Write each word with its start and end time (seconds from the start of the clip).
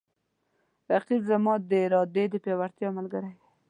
رقیب 0.91 1.21
زما 1.29 1.53
د 1.69 1.71
ارادې 1.85 2.23
د 2.29 2.35
پیاوړتیا 2.43 2.87
ملګری 2.97 3.31
دی 3.37 3.45